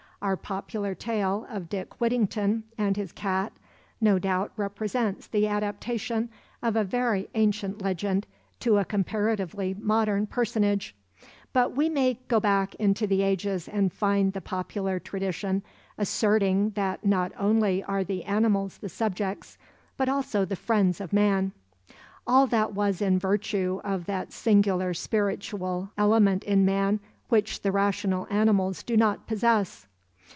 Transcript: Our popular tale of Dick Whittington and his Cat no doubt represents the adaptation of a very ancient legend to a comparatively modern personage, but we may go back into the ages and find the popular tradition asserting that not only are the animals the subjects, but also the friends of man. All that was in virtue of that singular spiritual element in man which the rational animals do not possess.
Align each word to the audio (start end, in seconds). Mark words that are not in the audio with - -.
Our 0.23 0.37
popular 0.37 0.93
tale 0.93 1.47
of 1.49 1.67
Dick 1.67 1.99
Whittington 1.99 2.65
and 2.77 2.95
his 2.95 3.11
Cat 3.11 3.53
no 3.99 4.19
doubt 4.19 4.51
represents 4.55 5.25
the 5.25 5.47
adaptation 5.47 6.29
of 6.61 6.75
a 6.75 6.83
very 6.83 7.27
ancient 7.33 7.81
legend 7.81 8.27
to 8.59 8.77
a 8.77 8.85
comparatively 8.85 9.73
modern 9.73 10.27
personage, 10.27 10.93
but 11.53 11.75
we 11.75 11.89
may 11.89 12.19
go 12.27 12.39
back 12.39 12.75
into 12.75 13.07
the 13.07 13.23
ages 13.23 13.67
and 13.67 13.91
find 13.91 14.33
the 14.33 14.41
popular 14.41 14.99
tradition 14.99 15.63
asserting 15.97 16.69
that 16.75 17.03
not 17.03 17.31
only 17.35 17.83
are 17.85 18.03
the 18.03 18.23
animals 18.25 18.77
the 18.77 18.89
subjects, 18.89 19.57
but 19.97 20.07
also 20.07 20.45
the 20.45 20.55
friends 20.55 21.01
of 21.01 21.11
man. 21.11 21.51
All 22.27 22.45
that 22.45 22.75
was 22.75 23.01
in 23.01 23.17
virtue 23.17 23.81
of 23.83 24.05
that 24.05 24.31
singular 24.31 24.93
spiritual 24.93 25.89
element 25.97 26.43
in 26.43 26.63
man 26.63 26.99
which 27.29 27.63
the 27.63 27.71
rational 27.71 28.27
animals 28.29 28.83
do 28.83 28.95
not 28.95 29.25
possess. 29.25 29.87